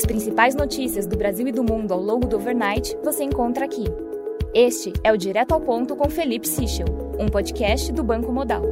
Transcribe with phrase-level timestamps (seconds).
[0.00, 3.84] As principais notícias do Brasil e do mundo ao longo do overnight você encontra aqui.
[4.54, 6.86] Este é o Direto ao Ponto com Felipe Sichel,
[7.18, 8.62] um podcast do Banco Modal.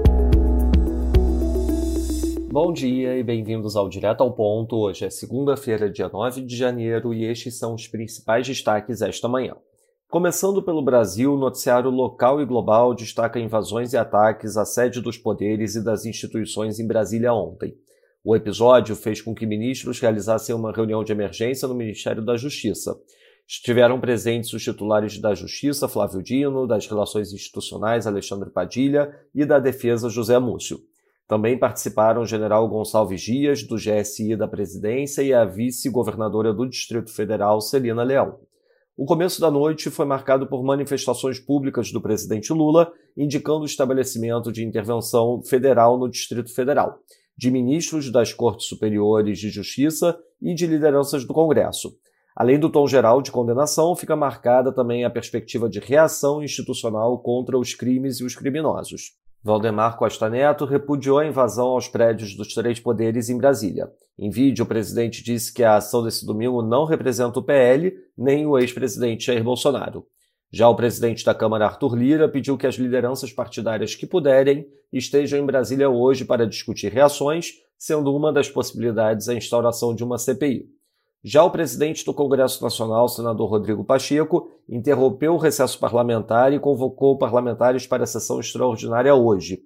[2.51, 4.75] Bom dia e bem-vindos ao Direto ao Ponto.
[4.77, 9.55] Hoje é segunda-feira, dia 9 de janeiro, e estes são os principais destaques esta manhã.
[10.09, 15.19] Começando pelo Brasil, o noticiário local e global destaca invasões e ataques à sede dos
[15.19, 17.77] poderes e das instituições em Brasília ontem.
[18.31, 22.95] O episódio fez com que ministros realizassem uma reunião de emergência no Ministério da Justiça.
[23.49, 29.59] Estiveram presentes os titulares da Justiça, Flávio Dino, das Relações Institucionais, Alexandre Padilha, e da
[29.59, 30.79] Defesa, José Múcio.
[31.27, 37.11] Também participaram o general Gonçalves Dias, do GSI da Presidência, e a vice-governadora do Distrito
[37.11, 38.41] Federal, Celina Leão.
[38.95, 44.53] O começo da noite foi marcado por manifestações públicas do presidente Lula, indicando o estabelecimento
[44.53, 46.99] de intervenção federal no Distrito Federal
[47.39, 51.97] de ministros das Cortes Superiores de Justiça e de lideranças do Congresso.
[52.35, 57.57] Além do tom geral de condenação, fica marcada também a perspectiva de reação institucional contra
[57.57, 59.13] os crimes e os criminosos.
[59.43, 63.89] Valdemar Costa Neto repudiou a invasão aos prédios dos três poderes em Brasília.
[64.19, 68.47] Em vídeo, o presidente disse que a ação desse domingo não representa o PL nem
[68.47, 70.05] o ex-presidente Jair Bolsonaro.
[70.51, 75.39] Já o presidente da Câmara, Arthur Lira, pediu que as lideranças partidárias que puderem estejam
[75.39, 80.67] em Brasília hoje para discutir reações, sendo uma das possibilidades a instauração de uma CPI.
[81.23, 87.19] Já o presidente do Congresso Nacional, senador Rodrigo Pacheco, interrompeu o recesso parlamentar e convocou
[87.19, 89.63] parlamentares para a sessão extraordinária hoje.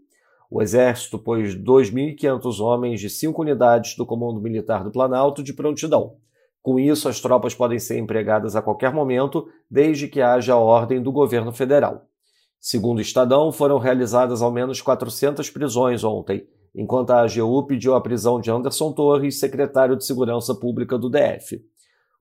[0.50, 6.16] O Exército pôs 2.500 homens de cinco unidades do Comando Militar do Planalto de prontidão.
[6.62, 11.10] Com isso, as tropas podem ser empregadas a qualquer momento, desde que haja ordem do
[11.10, 12.06] governo federal.
[12.60, 18.00] Segundo o Estadão, foram realizadas ao menos 400 prisões ontem, enquanto a AGU pediu a
[18.00, 21.60] prisão de Anderson Torres, secretário de Segurança Pública do DF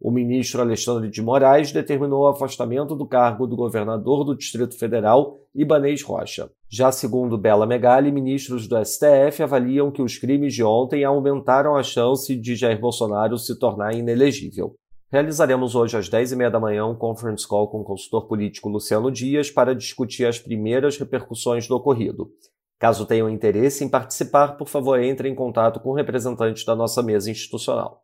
[0.02, 5.38] o ministro Alexandre de Moraes determinou o afastamento do cargo do governador do Distrito Federal,
[5.54, 6.50] Ibanês Rocha.
[6.68, 11.84] Já segundo Bela Megali, ministros do STF avaliam que os crimes de ontem aumentaram a
[11.84, 14.74] chance de Jair Bolsonaro se tornar inelegível.
[15.12, 19.52] Realizaremos hoje às 10h30 da manhã um conference call com o consultor político Luciano Dias
[19.52, 22.32] para discutir as primeiras repercussões do ocorrido.
[22.80, 27.04] Caso tenham interesse em participar, por favor, entre em contato com o representante da nossa
[27.04, 28.02] mesa institucional.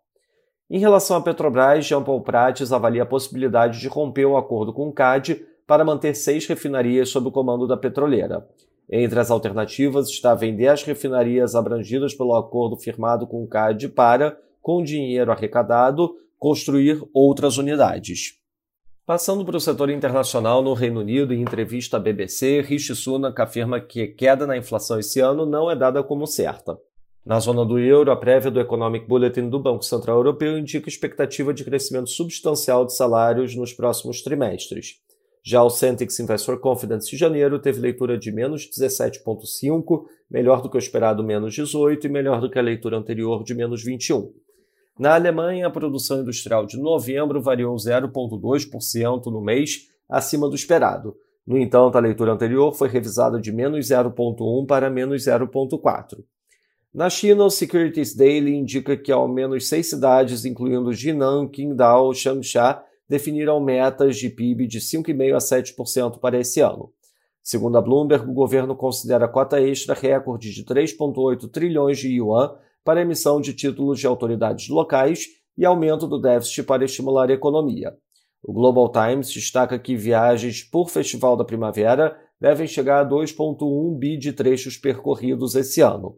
[0.69, 4.89] Em relação à Petrobras, Jean Paul Prates avalia a possibilidade de romper o acordo com
[4.89, 8.45] o CAD para manter seis refinarias sob o comando da petroleira.
[8.89, 14.37] Entre as alternativas está vender as refinarias abrangidas pelo acordo firmado com o CAD para,
[14.61, 18.37] com dinheiro arrecadado, construir outras unidades.
[19.05, 23.79] Passando para o setor internacional, no Reino Unido, em entrevista à BBC, Rishi Sunak afirma
[23.79, 26.77] que queda na inflação esse ano não é dada como certa.
[27.27, 31.53] Na zona do euro, a prévia do Economic Bulletin do Banco Central Europeu indica expectativa
[31.53, 35.01] de crescimento substancial de salários nos próximos trimestres.
[35.43, 40.77] Já o Centix Investor Confidence de janeiro teve leitura de menos 17,5, melhor do que
[40.77, 44.31] o esperado menos 18 e melhor do que a leitura anterior de menos 21.
[44.97, 51.13] Na Alemanha, a produção industrial de novembro variou 0,2% no mês, acima do esperado.
[51.45, 56.23] No entanto, a leitura anterior foi revisada de menos 0,1 para menos 0,4.
[56.93, 62.15] Na China, o Securities Daily indica que ao menos seis cidades, incluindo Jinan, Qingdao e
[62.15, 66.91] Changsha, definiram metas de PIB de 5,5% a 7% para esse ano.
[67.43, 72.55] Segundo a Bloomberg, o governo considera a cota extra recorde de 3,8 trilhões de yuan
[72.83, 75.27] para emissão de títulos de autoridades locais
[75.57, 77.93] e aumento do déficit para estimular a economia.
[78.43, 84.17] O Global Times destaca que viagens por Festival da Primavera devem chegar a 2,1 bi
[84.17, 86.17] de trechos percorridos esse ano.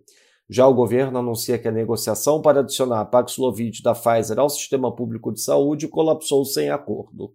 [0.50, 5.32] Já o governo anuncia que a negociação para adicionar Paxlovid da Pfizer ao sistema público
[5.32, 7.34] de saúde colapsou sem acordo.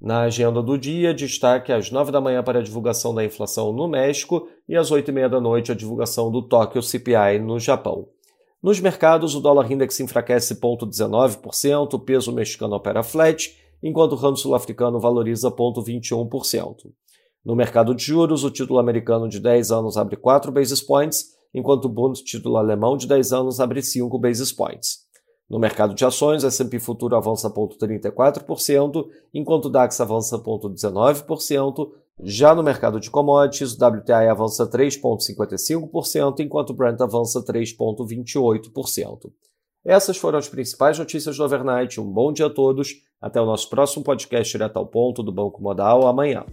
[0.00, 3.86] Na agenda do dia, destaque às 9 da manhã para a divulgação da inflação no
[3.86, 8.08] México e às 8 e meia da noite a divulgação do Tóquio CPI no Japão.
[8.62, 14.38] Nos mercados, o dólar index enfraquece 0,19%, o peso mexicano opera flat, enquanto o ramo
[14.38, 16.74] sul-africano valoriza 0,21%.
[17.44, 21.86] No mercado de juros, o título americano de 10 anos abre 4 basis points, enquanto
[21.86, 25.08] o Bund título alemão de 10 anos abre 5 basis points.
[25.48, 31.90] No mercado de ações, o S&P Futuro avança 0,34%, enquanto o DAX avança 0,19%.
[32.22, 39.32] Já no mercado de commodities, o WTI avança 3,55%, enquanto o Brent avança 3,28%.
[39.84, 42.00] Essas foram as principais notícias do Overnight.
[42.00, 42.94] Um bom dia a todos.
[43.20, 46.44] Até o nosso próximo podcast direto ao ponto do Banco Modal amanhã.